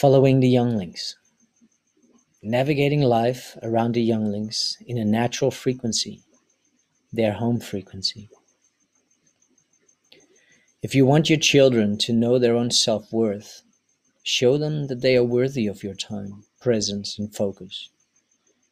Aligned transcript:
Following 0.00 0.38
the 0.38 0.48
younglings. 0.48 1.16
Navigating 2.40 3.00
life 3.00 3.58
around 3.64 3.96
the 3.96 4.00
younglings 4.00 4.78
in 4.86 4.96
a 4.96 5.04
natural 5.04 5.50
frequency, 5.50 6.22
their 7.12 7.32
home 7.32 7.58
frequency. 7.58 8.28
If 10.84 10.94
you 10.94 11.04
want 11.04 11.28
your 11.28 11.40
children 11.40 11.98
to 11.98 12.12
know 12.12 12.38
their 12.38 12.54
own 12.54 12.70
self 12.70 13.12
worth, 13.12 13.62
show 14.22 14.56
them 14.56 14.86
that 14.86 15.00
they 15.00 15.16
are 15.16 15.24
worthy 15.24 15.66
of 15.66 15.82
your 15.82 15.94
time, 15.94 16.44
presence, 16.60 17.18
and 17.18 17.34
focus. 17.34 17.88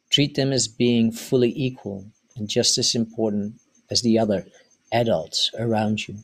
Treat 0.09 0.35
them 0.35 0.53
as 0.53 0.69
being 0.69 1.11
fully 1.11 1.51
equal 1.57 2.05
and 2.37 2.47
just 2.47 2.77
as 2.77 2.95
important 2.95 3.55
as 3.91 4.01
the 4.01 4.17
other 4.17 4.47
adults 4.93 5.51
around 5.59 6.07
you. 6.07 6.23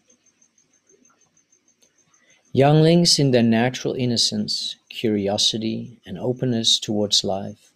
Younglings, 2.55 3.17
in 3.17 3.31
their 3.31 3.41
natural 3.41 3.95
innocence, 3.95 4.75
curiosity, 4.87 5.99
and 6.05 6.19
openness 6.19 6.79
towards 6.79 7.23
life, 7.23 7.71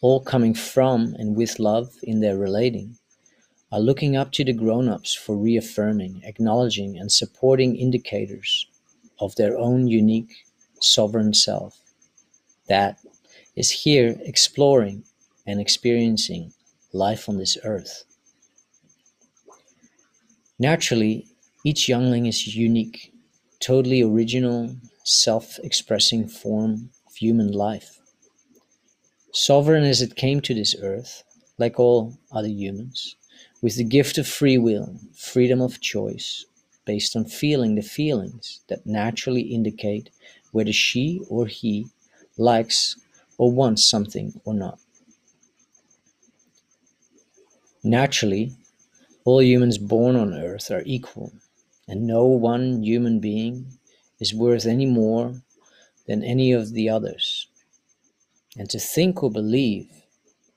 all 0.00 0.18
coming 0.18 0.54
from 0.54 1.14
and 1.20 1.36
with 1.36 1.60
love 1.60 1.94
in 2.02 2.18
their 2.18 2.36
relating, 2.36 2.98
are 3.70 3.78
looking 3.78 4.16
up 4.16 4.32
to 4.32 4.42
the 4.42 4.52
grown 4.52 4.88
ups 4.88 5.14
for 5.14 5.36
reaffirming, 5.36 6.20
acknowledging, 6.24 6.98
and 6.98 7.12
supporting 7.12 7.76
indicators 7.76 8.66
of 9.20 9.36
their 9.36 9.56
own 9.56 9.86
unique 9.86 10.34
sovereign 10.80 11.32
self 11.32 11.78
that 12.66 12.98
is 13.54 13.70
here 13.70 14.16
exploring 14.22 15.04
and 15.46 15.60
experiencing 15.60 16.52
life 16.92 17.28
on 17.28 17.38
this 17.38 17.56
earth. 17.62 18.02
Naturally, 20.58 21.28
each 21.62 21.88
youngling 21.88 22.26
is 22.26 22.56
unique 22.56 23.12
totally 23.60 24.02
original, 24.02 24.76
self 25.04 25.58
expressing 25.64 26.28
form 26.28 26.90
of 27.06 27.14
human 27.14 27.52
life. 27.52 27.98
Sovereign 29.32 29.84
as 29.84 30.00
it 30.02 30.16
came 30.16 30.40
to 30.40 30.54
this 30.54 30.74
earth, 30.82 31.24
like 31.58 31.78
all 31.78 32.18
other 32.32 32.48
humans, 32.48 33.16
with 33.60 33.76
the 33.76 33.84
gift 33.84 34.18
of 34.18 34.26
free 34.26 34.58
will, 34.58 34.96
freedom 35.16 35.60
of 35.60 35.80
choice, 35.80 36.46
based 36.84 37.14
on 37.16 37.24
feeling 37.24 37.74
the 37.74 37.82
feelings 37.82 38.60
that 38.68 38.86
naturally 38.86 39.42
indicate 39.42 40.10
whether 40.52 40.72
she 40.72 41.20
or 41.28 41.46
he 41.46 41.86
likes 42.36 42.96
or 43.36 43.52
wants 43.52 43.84
something 43.84 44.40
or 44.44 44.54
not. 44.54 44.78
Naturally, 47.84 48.52
all 49.24 49.42
humans 49.42 49.78
born 49.78 50.16
on 50.16 50.32
earth 50.32 50.70
are 50.70 50.82
equal 50.86 51.32
and 51.88 52.06
no 52.06 52.26
one 52.26 52.82
human 52.82 53.18
being 53.18 53.78
is 54.20 54.34
worth 54.34 54.66
any 54.66 54.86
more 54.86 55.42
than 56.06 56.22
any 56.22 56.52
of 56.52 56.72
the 56.72 56.88
others. 56.88 57.48
And 58.56 58.68
to 58.70 58.78
think 58.78 59.22
or 59.22 59.30
believe 59.30 59.88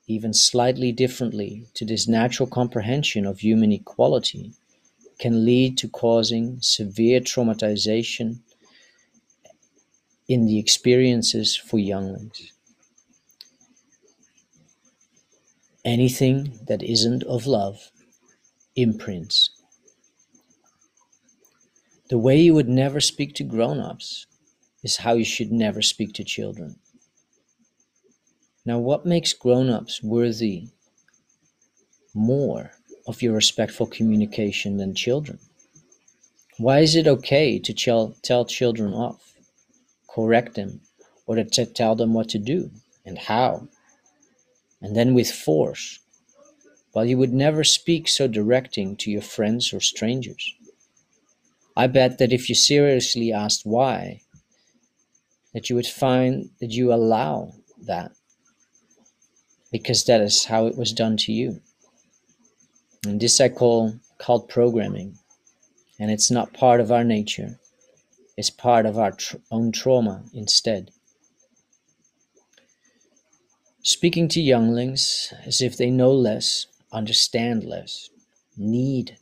even 0.06 0.34
slightly 0.34 0.92
differently 0.92 1.66
to 1.74 1.84
this 1.84 2.06
natural 2.06 2.48
comprehension 2.48 3.24
of 3.24 3.40
human 3.40 3.72
equality 3.72 4.52
can 5.18 5.44
lead 5.44 5.78
to 5.78 5.88
causing 5.88 6.58
severe 6.60 7.20
traumatization 7.20 8.40
in 10.28 10.46
the 10.46 10.58
experiences 10.58 11.56
for 11.56 11.78
younglings. 11.78 12.52
Anything 15.84 16.58
that 16.66 16.82
isn't 16.82 17.22
of 17.24 17.46
love 17.46 17.90
imprints 18.76 19.50
the 22.12 22.18
way 22.18 22.38
you 22.38 22.52
would 22.52 22.68
never 22.68 23.00
speak 23.00 23.34
to 23.34 23.42
grown 23.42 23.80
ups 23.80 24.26
is 24.82 24.98
how 24.98 25.14
you 25.14 25.24
should 25.24 25.50
never 25.50 25.80
speak 25.80 26.12
to 26.12 26.22
children. 26.22 26.76
Now, 28.66 28.78
what 28.78 29.06
makes 29.06 29.32
grown 29.32 29.70
ups 29.70 30.02
worthy 30.02 30.68
more 32.12 32.72
of 33.06 33.22
your 33.22 33.32
respectful 33.32 33.86
communication 33.86 34.76
than 34.76 34.94
children? 34.94 35.38
Why 36.58 36.80
is 36.80 36.96
it 36.96 37.06
okay 37.06 37.58
to 37.58 37.72
tell, 37.72 38.14
tell 38.20 38.44
children 38.44 38.92
off, 38.92 39.32
correct 40.06 40.54
them, 40.54 40.82
or 41.26 41.36
to 41.36 41.64
tell 41.64 41.94
them 41.94 42.12
what 42.12 42.28
to 42.28 42.38
do 42.38 42.70
and 43.06 43.16
how, 43.16 43.68
and 44.82 44.94
then 44.94 45.14
with 45.14 45.30
force, 45.30 45.98
while 46.92 47.06
you 47.06 47.16
would 47.16 47.32
never 47.32 47.64
speak 47.64 48.06
so 48.06 48.28
directing 48.28 48.96
to 48.96 49.10
your 49.10 49.22
friends 49.22 49.72
or 49.72 49.80
strangers? 49.80 50.54
I 51.76 51.86
bet 51.86 52.18
that 52.18 52.32
if 52.32 52.48
you 52.48 52.54
seriously 52.54 53.32
asked 53.32 53.64
why, 53.64 54.20
that 55.54 55.70
you 55.70 55.76
would 55.76 55.86
find 55.86 56.50
that 56.60 56.70
you 56.70 56.92
allow 56.92 57.54
that 57.86 58.12
because 59.70 60.04
that 60.04 60.20
is 60.20 60.44
how 60.44 60.66
it 60.66 60.76
was 60.76 60.92
done 60.92 61.16
to 61.16 61.32
you. 61.32 61.60
And 63.04 63.20
this 63.20 63.40
I 63.40 63.48
call 63.48 63.94
cult 64.18 64.48
programming. 64.48 65.18
And 65.98 66.10
it's 66.10 66.30
not 66.30 66.52
part 66.52 66.80
of 66.80 66.92
our 66.92 67.04
nature, 67.04 67.58
it's 68.36 68.50
part 68.50 68.86
of 68.86 68.98
our 68.98 69.12
tr- 69.12 69.36
own 69.50 69.72
trauma 69.72 70.24
instead. 70.32 70.90
Speaking 73.82 74.28
to 74.28 74.40
younglings 74.40 75.32
as 75.44 75.60
if 75.60 75.76
they 75.76 75.90
know 75.90 76.12
less, 76.12 76.66
understand 76.92 77.64
less, 77.64 78.10
need 78.56 79.18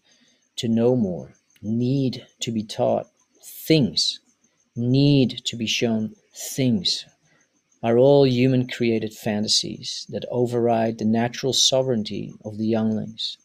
to 0.57 0.69
know 0.69 0.97
more, 0.97 1.33
need 1.63 2.27
to 2.41 2.51
be 2.51 2.63
taught 2.63 3.07
things, 3.43 4.21
need 4.77 5.43
to 5.45 5.57
be 5.57 5.67
shown 5.67 6.15
things, 6.35 7.05
are 7.83 7.99
all 7.99 8.27
human 8.27 8.69
created 8.69 9.13
fantasies 9.13 10.07
that 10.11 10.25
override 10.31 10.99
the 10.99 11.05
natural 11.05 11.53
sovereignty 11.53 12.35
of 12.45 12.59
the 12.59 12.67
younglings, 12.67 13.39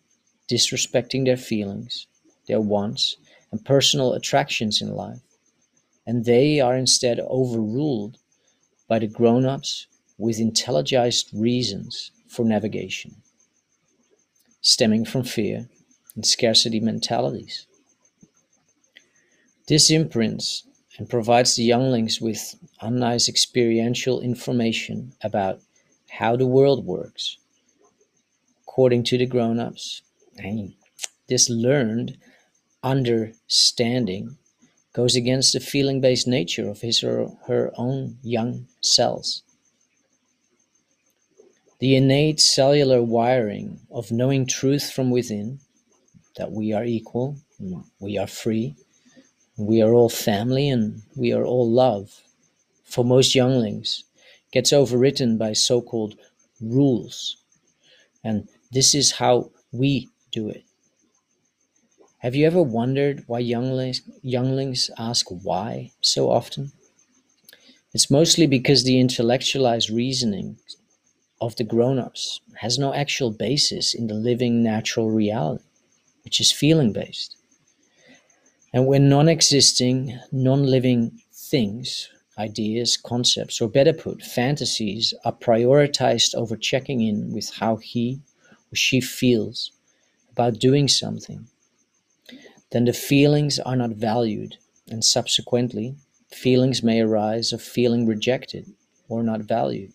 disrespecting 0.49 1.25
their 1.25 1.37
feelings, 1.37 2.07
their 2.47 2.61
wants, 2.61 3.17
and 3.51 3.63
personal 3.65 4.13
attractions 4.13 4.81
in 4.81 4.93
life. 4.93 5.21
And 6.05 6.25
they 6.25 6.59
are 6.59 6.75
instead 6.75 7.19
overruled 7.19 8.17
by 8.87 8.99
the 8.99 9.07
grown 9.07 9.45
ups 9.45 9.87
with 10.17 10.37
intelligized 10.37 11.29
reasons 11.33 12.11
for 12.27 12.45
navigation, 12.45 13.15
stemming 14.61 15.05
from 15.05 15.23
fear 15.23 15.69
and 16.15 16.25
scarcity 16.25 16.79
mentalities. 16.79 17.65
This 19.67 19.89
imprints 19.89 20.63
and 20.97 21.09
provides 21.09 21.55
the 21.55 21.63
younglings 21.63 22.21
with 22.21 22.55
unnice 22.83 23.27
experiential 23.27 24.21
information 24.21 25.13
about 25.21 25.59
how 26.07 26.35
the 26.35 26.45
world 26.45 26.85
works. 26.85 27.37
According 28.67 29.03
to 29.05 29.17
the 29.17 29.25
grown 29.25 29.59
ups, 29.59 30.03
this 31.27 31.49
learned 31.49 32.17
understanding 32.83 34.37
goes 34.93 35.15
against 35.15 35.53
the 35.53 35.59
feeling 35.59 35.99
based 35.99 36.27
nature 36.27 36.69
of 36.69 36.81
his 36.81 37.03
or 37.03 37.35
her 37.47 37.71
own 37.75 38.17
young 38.21 38.67
cells. 38.81 39.41
The 41.79 41.95
innate 41.95 42.39
cellular 42.39 43.01
wiring 43.01 43.79
of 43.89 44.11
knowing 44.11 44.45
truth 44.45 44.91
from 44.91 45.09
within, 45.09 45.59
that 46.37 46.51
we 46.51 46.71
are 46.71 46.85
equal, 46.85 47.37
we 47.99 48.17
are 48.17 48.27
free, 48.27 48.75
we 49.57 49.81
are 49.81 49.93
all 49.93 50.09
family 50.09 50.69
and 50.69 51.01
we 51.15 51.31
are 51.31 51.45
all 51.45 51.69
love. 51.69 52.21
For 52.83 53.05
most 53.05 53.35
younglings, 53.35 54.03
gets 54.51 54.71
overwritten 54.71 55.37
by 55.37 55.53
so 55.53 55.81
called 55.81 56.15
rules. 56.61 57.37
And 58.23 58.47
this 58.71 58.95
is 58.95 59.11
how 59.11 59.51
we 59.71 60.09
do 60.31 60.49
it. 60.49 60.63
Have 62.19 62.35
you 62.35 62.47
ever 62.47 62.61
wondered 62.61 63.23
why 63.27 63.39
younglings, 63.39 64.01
younglings 64.21 64.89
ask 64.97 65.27
why 65.29 65.91
so 66.01 66.31
often? 66.31 66.71
It's 67.93 68.11
mostly 68.11 68.47
because 68.47 68.83
the 68.83 68.99
intellectualized 68.99 69.89
reasoning 69.89 70.57
of 71.39 71.55
the 71.55 71.63
grown 71.63 71.99
ups 71.99 72.41
has 72.55 72.79
no 72.79 72.93
actual 72.93 73.31
basis 73.31 73.93
in 73.93 74.07
the 74.07 74.15
living 74.15 74.63
natural 74.63 75.11
reality, 75.11 75.63
which 76.23 76.41
is 76.41 76.51
feeling 76.51 76.91
based. 76.91 77.37
And 78.75 78.87
when 78.87 79.07
non 79.07 79.29
existing, 79.29 80.19
non 80.33 80.63
living 80.63 81.21
things, 81.31 82.09
ideas, 82.37 82.97
concepts, 82.97 83.61
or 83.61 83.69
better 83.69 83.93
put, 83.93 84.21
fantasies 84.21 85.13
are 85.23 85.31
prioritized 85.31 86.35
over 86.35 86.57
checking 86.57 86.99
in 86.99 87.31
with 87.31 87.49
how 87.55 87.77
he 87.77 88.19
or 88.69 88.75
she 88.75 88.99
feels 88.99 89.71
about 90.33 90.59
doing 90.59 90.89
something, 90.89 91.47
then 92.71 92.83
the 92.83 92.91
feelings 92.91 93.59
are 93.59 93.77
not 93.77 93.91
valued, 93.91 94.57
and 94.91 95.05
subsequently, 95.05 95.95
feelings 96.33 96.83
may 96.83 96.99
arise 96.99 97.53
of 97.53 97.61
feeling 97.61 98.05
rejected 98.05 98.69
or 99.07 99.23
not 99.23 99.39
valued. 99.39 99.93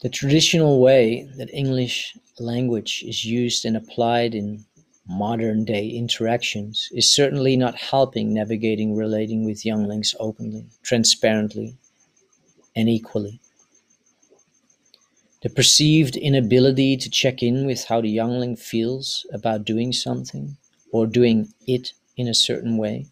The 0.00 0.08
traditional 0.08 0.80
way 0.80 1.30
that 1.36 1.54
English 1.54 2.18
language 2.40 3.04
is 3.06 3.24
used 3.24 3.64
and 3.64 3.76
applied 3.76 4.34
in 4.34 4.64
modern 5.08 5.64
day 5.64 5.88
interactions 5.88 6.88
is 6.92 7.12
certainly 7.12 7.56
not 7.56 7.76
helping 7.76 8.34
navigating 8.34 8.94
relating 8.94 9.44
with 9.44 9.64
younglings 9.64 10.14
openly, 10.18 10.66
transparently, 10.82 11.76
and 12.74 12.88
equally. 12.88 13.40
The 15.42 15.50
perceived 15.50 16.16
inability 16.16 16.96
to 16.96 17.08
check 17.08 17.42
in 17.42 17.66
with 17.66 17.84
how 17.84 18.00
the 18.00 18.10
youngling 18.10 18.56
feels 18.56 19.26
about 19.32 19.64
doing 19.64 19.92
something 19.92 20.56
or 20.92 21.06
doing 21.06 21.52
it 21.66 21.92
in 22.16 22.26
a 22.26 22.34
certain 22.34 22.76
way 22.76 23.06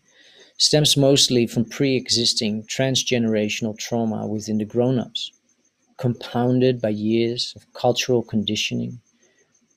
stems 0.57 0.97
mostly 0.97 1.47
from 1.47 1.65
pre 1.65 1.95
existing 1.97 2.65
transgenerational 2.65 3.77
trauma 3.77 4.27
within 4.27 4.59
the 4.59 4.65
grown 4.65 4.99
ups, 4.99 5.33
compounded 5.97 6.81
by 6.81 6.89
years 6.89 7.53
of 7.57 7.73
cultural 7.73 8.23
conditioning, 8.23 9.01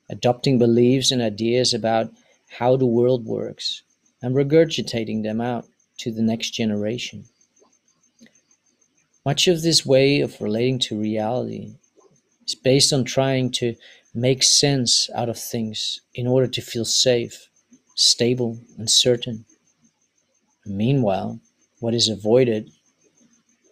adopting 0.10 0.58
beliefs 0.58 1.12
and 1.12 1.22
ideas 1.22 1.74
about 1.74 2.12
how 2.50 2.78
the 2.78 2.86
world 2.86 3.26
works, 3.26 3.84
and 4.22 4.36
regurgitating 4.36 5.24
them 5.24 5.42
out 5.42 5.66
to 5.98 6.12
the 6.12 6.22
next 6.22 6.52
generation. 6.52 7.26
Much 9.26 9.48
of 9.48 9.62
this 9.62 9.86
way 9.86 10.22
of 10.22 10.40
relating 10.40 10.80
to 10.80 11.00
reality 11.00 11.74
is 12.48 12.56
based 12.56 12.94
on 12.94 13.04
trying 13.04 13.52
to 13.52 13.76
make 14.14 14.42
sense 14.42 15.10
out 15.14 15.30
of 15.30 15.38
things 15.38 16.02
in 16.16 16.26
order 16.26 16.48
to 16.48 16.62
feel 16.62 16.86
safe, 16.86 17.50
stable, 17.96 18.58
and 18.78 18.90
certain. 18.90 19.46
Meanwhile, 20.66 21.40
what 21.80 21.94
is 21.94 22.08
avoided 22.08 22.72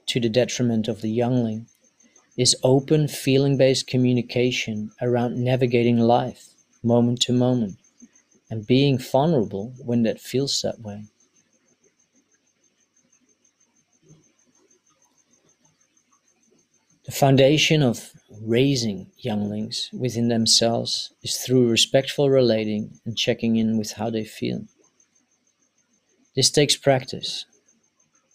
to 0.08 0.20
the 0.20 0.30
detriment 0.30 0.88
of 0.88 1.02
the 1.02 1.10
youngling 1.10 1.68
is 2.38 2.56
open 2.64 3.08
feeling 3.08 3.58
based 3.58 3.88
communication 3.88 4.92
around 5.02 5.38
navigating 5.38 5.98
life 5.98 6.50
moment 6.84 7.22
to 7.22 7.34
moment 7.34 7.78
and 8.50 8.68
being 8.68 8.98
vulnerable 8.98 9.74
when 9.80 10.04
that 10.04 10.20
feels 10.20 10.62
that 10.62 10.80
way. 10.80 11.06
The 17.06 17.12
foundation 17.12 17.84
of 17.84 18.12
raising 18.42 19.12
younglings 19.20 19.90
within 19.94 20.28
themselves 20.28 21.14
is 21.22 21.38
through 21.38 21.70
respectful 21.70 22.30
relating 22.30 23.00
and 23.06 23.16
checking 23.18 23.56
in 23.58 23.78
with 23.78 23.94
how 23.94 24.10
they 24.10 24.26
feel. 24.26 24.66
This 26.36 26.50
takes 26.50 26.76
practice, 26.76 27.46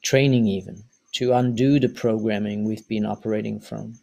training 0.03 0.47
even, 0.47 0.85
to 1.13 1.33
undo 1.33 1.81
the 1.81 1.89
programming 1.89 2.65
we've 2.65 2.87
been 2.89 3.07
operating 3.07 3.61
from. 3.61 3.99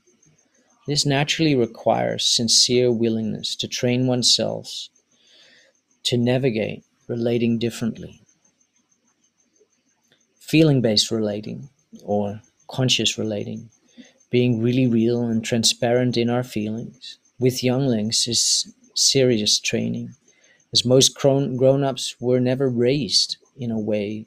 This 0.87 1.05
naturally 1.05 1.55
requires 1.55 2.25
sincere 2.25 2.91
willingness 2.91 3.55
to 3.57 3.67
train 3.67 4.07
oneself 4.07 4.87
to 6.03 6.17
navigate 6.17 6.83
relating 7.07 7.59
differently. 7.59 8.21
Feeling 10.39 10.81
based 10.81 11.11
relating 11.11 11.69
or 12.03 12.41
conscious 12.69 13.17
relating, 13.17 13.69
being 14.29 14.61
really 14.61 14.87
real 14.87 15.23
and 15.23 15.43
transparent 15.43 16.15
in 16.15 16.29
our 16.29 16.43
feelings 16.43 17.17
with 17.39 17.63
younglings 17.63 18.27
is 18.27 18.73
serious 18.95 19.59
training, 19.59 20.15
as 20.71 20.85
most 20.85 21.13
grown 21.13 21.83
ups 21.83 22.15
were 22.19 22.39
never 22.39 22.69
raised 22.69 23.37
in 23.57 23.71
a 23.71 23.79
way 23.79 24.25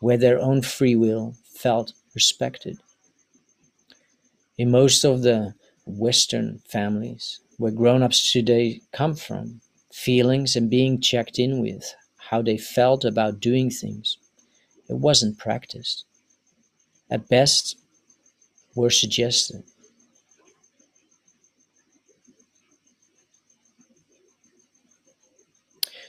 where 0.00 0.16
their 0.16 0.38
own 0.38 0.62
free 0.62 0.94
will 0.94 1.34
felt 1.54 1.92
respected. 2.16 2.78
In 4.58 4.70
most 4.70 5.04
of 5.04 5.22
the 5.22 5.54
Western 5.84 6.60
families 6.66 7.40
where 7.58 7.70
grown 7.70 8.02
ups 8.02 8.32
today 8.32 8.80
come 8.92 9.14
from, 9.14 9.60
feelings 9.92 10.56
and 10.56 10.68
being 10.68 11.00
checked 11.00 11.38
in 11.38 11.60
with 11.60 11.94
how 12.16 12.42
they 12.42 12.56
felt 12.56 13.04
about 13.04 13.38
doing 13.38 13.70
things, 13.70 14.16
it 14.88 14.94
wasn't 14.94 15.38
practiced. 15.38 16.04
At 17.10 17.28
best, 17.28 17.76
were 18.74 18.90
suggested. 18.90 19.62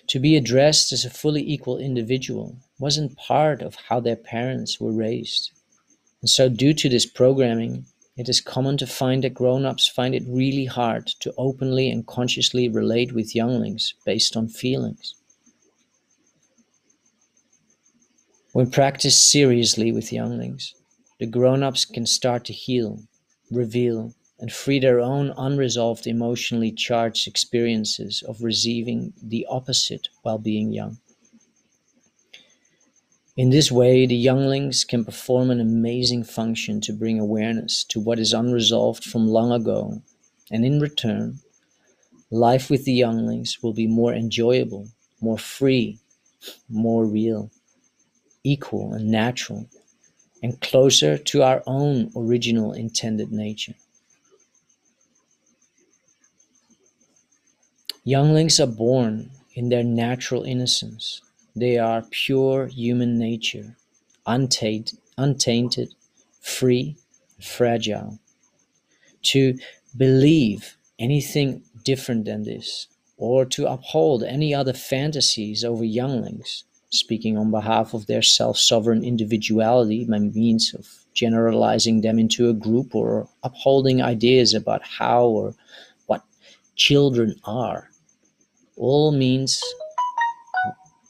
To 0.07 0.19
be 0.19 0.37
addressed 0.37 0.93
as 0.93 1.03
a 1.03 1.09
fully 1.09 1.43
equal 1.45 1.77
individual 1.77 2.57
wasn't 2.79 3.17
part 3.17 3.61
of 3.61 3.75
how 3.75 3.99
their 3.99 4.15
parents 4.15 4.79
were 4.79 4.93
raised. 4.93 5.51
And 6.27 6.31
so, 6.31 6.49
due 6.49 6.73
to 6.73 6.89
this 6.89 7.05
programming, 7.05 7.85
it 8.17 8.27
is 8.27 8.41
common 8.41 8.75
to 8.79 8.85
find 8.85 9.23
that 9.23 9.33
grown 9.33 9.65
ups 9.65 9.87
find 9.87 10.13
it 10.13 10.25
really 10.27 10.65
hard 10.65 11.07
to 11.21 11.33
openly 11.37 11.89
and 11.89 12.05
consciously 12.05 12.67
relate 12.67 13.13
with 13.13 13.33
younglings 13.33 13.93
based 14.05 14.35
on 14.35 14.49
feelings. 14.49 15.15
When 18.51 18.69
practiced 18.69 19.29
seriously 19.31 19.93
with 19.93 20.11
younglings, 20.11 20.75
the 21.17 21.27
grown 21.27 21.63
ups 21.63 21.85
can 21.85 22.05
start 22.05 22.43
to 22.47 22.51
heal, 22.51 23.03
reveal, 23.49 24.13
and 24.37 24.51
free 24.51 24.81
their 24.81 24.99
own 24.99 25.33
unresolved 25.37 26.05
emotionally 26.07 26.73
charged 26.73 27.25
experiences 27.25 28.21
of 28.27 28.43
receiving 28.43 29.13
the 29.23 29.45
opposite 29.49 30.09
while 30.23 30.39
being 30.39 30.73
young. 30.73 30.97
In 33.37 33.51
this 33.51 33.71
way, 33.71 34.07
the 34.07 34.15
younglings 34.15 34.83
can 34.83 35.05
perform 35.05 35.51
an 35.51 35.61
amazing 35.61 36.23
function 36.23 36.81
to 36.81 36.91
bring 36.91 37.19
awareness 37.19 37.83
to 37.83 37.99
what 37.99 38.17
is 38.17 38.33
unresolved 38.33 39.03
from 39.03 39.27
long 39.27 39.51
ago, 39.51 40.01
and 40.49 40.65
in 40.65 40.79
return, 40.79 41.37
life 42.31 42.71
with 42.71 42.83
the 42.85 42.93
younglings 42.93 43.61
will 43.61 43.73
be 43.73 43.85
more 43.85 44.11
enjoyable, 44.11 44.87
more 45.21 45.37
free, 45.37 45.99
more 46.67 47.05
real, 47.05 47.51
equal, 48.43 48.93
and 48.93 49.11
natural, 49.11 49.69
and 50.41 50.59
closer 50.59 51.15
to 51.15 51.43
our 51.43 51.61
own 51.67 52.11
original 52.15 52.73
intended 52.73 53.31
nature. 53.31 53.75
Younglings 58.03 58.59
are 58.59 58.65
born 58.65 59.29
in 59.53 59.69
their 59.69 59.83
natural 59.83 60.41
innocence. 60.41 61.21
They 61.59 61.79
are 61.79 62.03
pure 62.11 62.67
human 62.67 63.17
nature, 63.17 63.77
untainted, 64.27 64.99
untainted 65.17 65.95
free, 66.39 66.97
fragile. 67.41 68.19
To 69.23 69.57
believe 69.97 70.77
anything 70.99 71.63
different 71.83 72.25
than 72.25 72.43
this, 72.43 72.87
or 73.17 73.43
to 73.45 73.65
uphold 73.65 74.23
any 74.23 74.53
other 74.53 74.73
fantasies 74.73 75.65
over 75.65 75.83
younglings, 75.83 76.63
speaking 76.91 77.37
on 77.39 77.49
behalf 77.49 77.95
of 77.95 78.05
their 78.05 78.21
self 78.21 78.59
sovereign 78.59 79.03
individuality 79.03 80.05
by 80.05 80.19
means 80.19 80.75
of 80.75 80.87
generalizing 81.15 82.01
them 82.01 82.19
into 82.19 82.49
a 82.49 82.53
group 82.53 82.93
or 82.93 83.27
upholding 83.41 83.99
ideas 84.03 84.53
about 84.53 84.83
how 84.83 85.25
or 85.25 85.55
what 86.05 86.21
children 86.75 87.35
are 87.45 87.89
all 88.77 89.11
means 89.11 89.63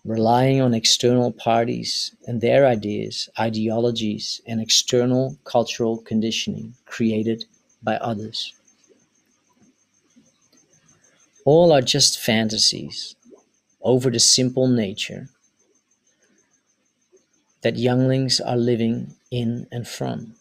relying 0.08 0.62
on 0.62 0.74
external 0.74 1.34
parties 1.34 2.16
and 2.26 2.40
their 2.40 2.66
ideas, 2.66 3.30
ideologies, 3.38 4.42
and 4.48 4.62
external 4.62 5.38
cultural 5.44 5.98
conditioning 5.98 6.74
created 6.86 7.44
by 7.84 7.98
others. 7.98 8.54
All 11.44 11.74
are 11.74 11.82
just 11.82 12.20
fantasies 12.20 13.16
over 13.82 14.10
the 14.10 14.20
simple 14.20 14.70
nature 14.70 15.28
that 17.62 17.78
younglings 17.78 18.40
are 18.40 18.56
living 18.56 19.14
in 19.30 19.68
and 19.74 19.86
from. 19.86 20.36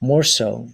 More 0.00 0.24
so, 0.24 0.70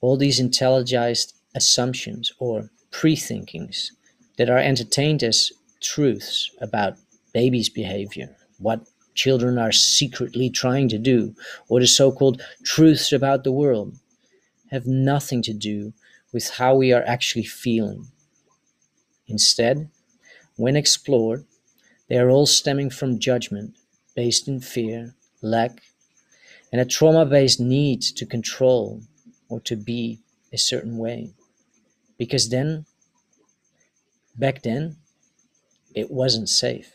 all 0.00 0.16
these 0.16 0.40
intelligized 0.40 1.34
assumptions 1.54 2.32
or 2.38 2.70
pre-thinkings 2.90 3.92
that 4.38 4.48
are 4.48 4.58
entertained 4.58 5.22
as 5.22 5.52
truths 5.84 6.50
about 6.60 6.96
babies' 7.32 7.68
behavior, 7.68 8.36
what 8.58 8.86
children 9.14 9.58
are 9.58 9.72
secretly 9.72 10.50
trying 10.50 10.88
to 10.88 10.98
do, 10.98 11.34
or 11.68 11.80
the 11.80 11.86
so 11.86 12.10
called 12.10 12.42
truths 12.64 13.12
about 13.12 13.44
the 13.44 13.52
world, 13.52 13.94
have 14.70 14.86
nothing 14.86 15.42
to 15.42 15.52
do 15.52 15.92
with 16.32 16.50
how 16.50 16.74
we 16.74 16.92
are 16.92 17.04
actually 17.06 17.44
feeling. 17.44 18.08
Instead, 19.28 19.88
when 20.56 20.76
explored, 20.76 21.44
they 22.08 22.18
are 22.18 22.30
all 22.30 22.46
stemming 22.46 22.90
from 22.90 23.18
judgment 23.18 23.74
based 24.14 24.48
in 24.48 24.60
fear, 24.60 25.14
lack, 25.42 25.82
and 26.72 26.80
a 26.80 26.84
trauma 26.84 27.24
based 27.24 27.60
need 27.60 28.02
to 28.02 28.26
control 28.26 29.00
or 29.48 29.60
to 29.60 29.76
be 29.76 30.20
a 30.52 30.58
certain 30.58 30.98
way. 30.98 31.30
Because 32.18 32.48
then, 32.48 32.86
back 34.36 34.62
then, 34.62 34.96
it 35.94 36.10
wasn't 36.10 36.48
safe. 36.48 36.92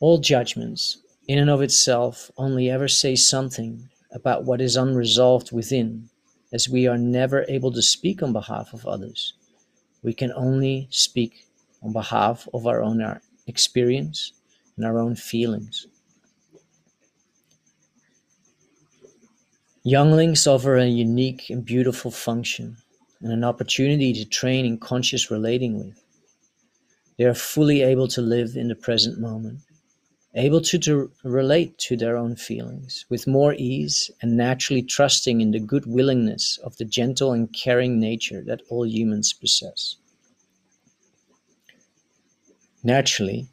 All 0.00 0.18
judgments, 0.18 0.98
in 1.28 1.38
and 1.38 1.50
of 1.50 1.62
itself, 1.62 2.30
only 2.36 2.70
ever 2.70 2.88
say 2.88 3.16
something 3.16 3.88
about 4.12 4.44
what 4.44 4.60
is 4.60 4.76
unresolved 4.76 5.52
within, 5.52 6.08
as 6.52 6.68
we 6.68 6.86
are 6.86 6.98
never 6.98 7.44
able 7.48 7.70
to 7.72 7.82
speak 7.82 8.22
on 8.22 8.32
behalf 8.32 8.72
of 8.72 8.86
others. 8.86 9.34
We 10.02 10.14
can 10.14 10.32
only 10.32 10.88
speak 10.90 11.46
on 11.82 11.92
behalf 11.92 12.48
of 12.54 12.66
our 12.66 12.82
own 12.82 13.02
uh, 13.02 13.18
experience 13.46 14.32
and 14.76 14.86
our 14.86 14.98
own 14.98 15.14
feelings. 15.14 15.86
Younglings 19.82 20.46
offer 20.46 20.76
a 20.76 20.86
unique 20.86 21.50
and 21.50 21.64
beautiful 21.64 22.10
function 22.10 22.76
and 23.22 23.32
an 23.32 23.44
opportunity 23.44 24.12
to 24.12 24.24
train 24.24 24.64
in 24.64 24.78
conscious 24.78 25.30
relating 25.30 25.78
with. 25.78 26.02
They 27.20 27.26
are 27.26 27.34
fully 27.34 27.82
able 27.82 28.08
to 28.08 28.22
live 28.22 28.56
in 28.56 28.68
the 28.68 28.74
present 28.74 29.20
moment, 29.20 29.58
able 30.34 30.62
to, 30.62 30.78
to 30.78 31.12
relate 31.22 31.76
to 31.80 31.94
their 31.94 32.16
own 32.16 32.34
feelings 32.34 33.04
with 33.10 33.26
more 33.26 33.52
ease 33.52 34.10
and 34.22 34.38
naturally 34.38 34.80
trusting 34.80 35.42
in 35.42 35.50
the 35.50 35.60
good 35.60 35.84
willingness 35.84 36.58
of 36.64 36.78
the 36.78 36.86
gentle 36.86 37.32
and 37.32 37.52
caring 37.52 38.00
nature 38.00 38.42
that 38.46 38.62
all 38.70 38.86
humans 38.86 39.34
possess. 39.34 39.96
Naturally, 42.82 43.48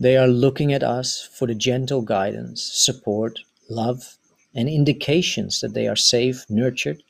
they 0.00 0.16
are 0.16 0.26
looking 0.26 0.72
at 0.72 0.82
us 0.82 1.20
for 1.20 1.46
the 1.46 1.54
gentle 1.54 2.00
guidance, 2.00 2.62
support, 2.62 3.40
love, 3.68 4.16
and 4.54 4.70
indications 4.70 5.60
that 5.60 5.74
they 5.74 5.86
are 5.86 5.96
safe, 5.96 6.46
nurtured, 6.48 7.02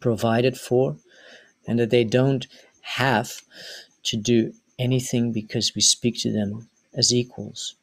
provided 0.00 0.58
for, 0.58 0.96
and 1.68 1.78
that 1.78 1.90
they 1.90 2.02
don't 2.02 2.48
have 2.80 3.40
to 4.04 4.16
do 4.16 4.52
anything 4.78 5.32
because 5.32 5.74
we 5.74 5.80
speak 5.80 6.18
to 6.20 6.32
them 6.32 6.68
as 6.94 7.12
equals. 7.12 7.74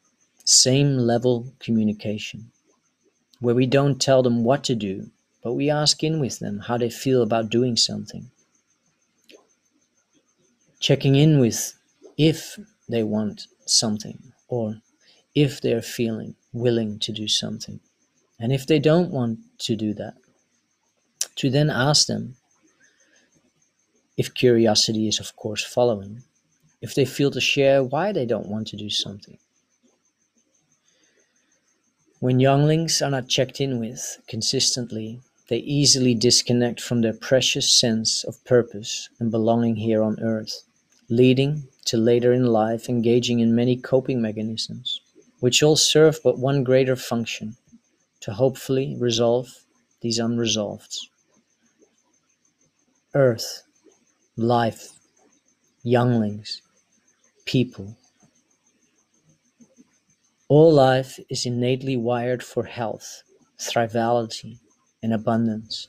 Same 0.44 0.96
level 0.96 1.52
communication, 1.60 2.50
where 3.40 3.54
we 3.54 3.66
don't 3.66 4.00
tell 4.00 4.22
them 4.22 4.44
what 4.44 4.64
to 4.64 4.74
do, 4.74 5.10
but 5.42 5.54
we 5.54 5.70
ask 5.70 6.02
in 6.02 6.20
with 6.20 6.38
them 6.38 6.60
how 6.60 6.78
they 6.78 6.90
feel 6.90 7.22
about 7.22 7.50
doing 7.50 7.76
something. 7.76 8.30
Checking 10.80 11.16
in 11.16 11.38
with 11.38 11.74
if 12.16 12.58
they 12.88 13.02
want 13.02 13.46
something 13.66 14.32
or 14.48 14.80
if 15.34 15.60
they're 15.60 15.82
feeling 15.82 16.34
willing 16.52 16.98
to 17.00 17.12
do 17.12 17.28
something. 17.28 17.80
And 18.38 18.52
if 18.52 18.66
they 18.66 18.78
don't 18.78 19.10
want 19.10 19.40
to 19.60 19.76
do 19.76 19.94
that, 19.94 20.14
to 21.36 21.50
then 21.50 21.70
ask 21.70 22.06
them 22.06 22.36
if 24.16 24.34
curiosity 24.34 25.08
is, 25.08 25.20
of 25.20 25.36
course, 25.36 25.64
following, 25.64 26.22
if 26.80 26.94
they 26.94 27.04
feel 27.04 27.30
to 27.30 27.40
share 27.40 27.82
why 27.82 28.12
they 28.12 28.26
don't 28.26 28.48
want 28.48 28.66
to 28.68 28.76
do 28.76 28.90
something. 28.90 29.38
When 32.20 32.40
younglings 32.40 33.02
are 33.02 33.10
not 33.10 33.28
checked 33.28 33.60
in 33.60 33.78
with 33.78 34.18
consistently, 34.26 35.20
they 35.48 35.58
easily 35.58 36.14
disconnect 36.14 36.80
from 36.80 37.02
their 37.02 37.12
precious 37.12 37.72
sense 37.72 38.24
of 38.24 38.42
purpose 38.44 39.08
and 39.20 39.30
belonging 39.30 39.76
here 39.76 40.02
on 40.02 40.18
earth, 40.20 40.62
leading 41.08 41.68
to 41.84 41.96
later 41.96 42.32
in 42.32 42.46
life 42.46 42.88
engaging 42.88 43.40
in 43.40 43.54
many 43.54 43.76
coping 43.76 44.20
mechanisms, 44.20 45.00
which 45.40 45.62
all 45.62 45.76
serve 45.76 46.18
but 46.24 46.38
one 46.38 46.64
greater 46.64 46.96
function 46.96 47.56
to 48.20 48.32
hopefully 48.32 48.96
resolve 48.98 49.48
these 50.00 50.18
unresolved. 50.18 50.96
Earth, 53.14 53.62
life, 54.38 54.90
younglings, 55.82 56.60
people. 57.46 57.96
All 60.48 60.70
life 60.70 61.18
is 61.30 61.46
innately 61.46 61.96
wired 61.96 62.42
for 62.42 62.64
health, 62.64 63.22
thrivality, 63.58 64.58
and 65.02 65.14
abundance. 65.14 65.88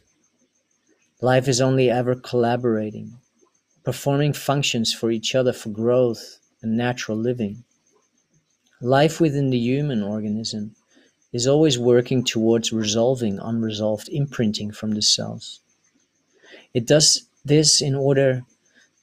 Life 1.20 1.50
is 1.50 1.60
only 1.60 1.90
ever 1.90 2.16
collaborating, 2.16 3.18
performing 3.84 4.32
functions 4.32 4.94
for 4.94 5.12
each 5.12 5.36
other 5.36 5.52
for 5.52 5.70
growth 5.70 6.40
and 6.62 6.78
natural 6.78 7.18
living. 7.18 7.66
Life 8.80 9.20
within 9.20 9.50
the 9.50 9.58
human 9.58 10.02
organism 10.02 10.74
is 11.34 11.48
always 11.48 11.78
working 11.78 12.24
towards 12.24 12.72
resolving 12.72 13.40
unresolved 13.40 14.08
imprinting 14.08 14.72
from 14.72 14.92
the 14.92 15.02
cells. 15.02 15.60
It 16.74 16.88
does 16.88 17.28
this 17.48 17.82
in 17.82 17.96
order 17.96 18.44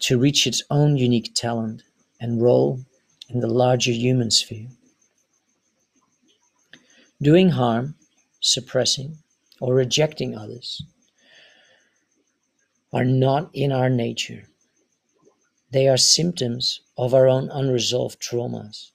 to 0.01 0.19
reach 0.19 0.47
its 0.47 0.63
own 0.71 0.97
unique 0.97 1.35
talent 1.35 1.83
and 2.21 2.43
role 2.43 2.81
in 3.29 3.41
the 3.41 3.47
larger 3.47 3.93
human 3.93 4.31
sphere. 4.31 4.69
Doing 7.21 7.51
harm, 7.51 7.95
suppressing, 8.41 9.19
or 9.61 9.75
rejecting 9.75 10.37
others 10.37 10.83
are 12.93 13.05
not 13.05 13.51
in 13.53 13.73
our 13.73 13.91
nature. 13.91 14.45
They 15.71 15.89
are 15.89 15.97
symptoms 15.97 16.81
of 16.97 17.15
our 17.15 17.29
own 17.29 17.51
unresolved 17.51 18.21
traumas, 18.21 18.91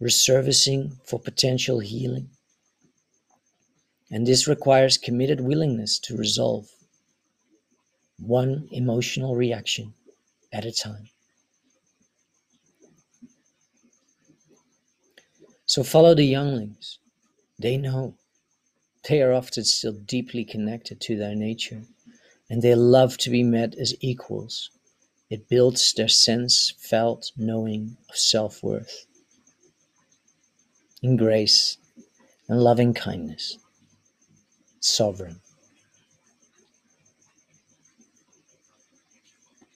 resurfacing 0.00 0.96
for 1.04 1.20
potential 1.20 1.78
healing 1.78 2.30
and 4.12 4.26
this 4.26 4.46
requires 4.46 4.98
committed 4.98 5.40
willingness 5.40 5.98
to 5.98 6.14
resolve 6.14 6.68
one 8.26 8.68
emotional 8.70 9.34
reaction 9.34 9.94
at 10.52 10.64
a 10.64 10.72
time. 10.72 11.08
So 15.66 15.82
follow 15.82 16.14
the 16.14 16.24
younglings. 16.24 16.98
They 17.58 17.76
know. 17.76 18.14
They 19.08 19.22
are 19.22 19.32
often 19.32 19.64
still 19.64 19.92
deeply 19.92 20.44
connected 20.44 21.00
to 21.02 21.16
their 21.16 21.34
nature 21.34 21.82
and 22.48 22.62
they 22.62 22.74
love 22.74 23.16
to 23.18 23.30
be 23.30 23.42
met 23.42 23.74
as 23.76 23.94
equals. 24.00 24.70
It 25.30 25.48
builds 25.48 25.92
their 25.94 26.08
sense 26.08 26.74
felt 26.78 27.32
knowing 27.36 27.96
of 28.10 28.16
self 28.16 28.62
worth 28.62 29.06
in 31.02 31.16
grace 31.16 31.78
and 32.48 32.62
loving 32.62 32.94
kindness 32.94 33.58
sovereign 34.80 35.41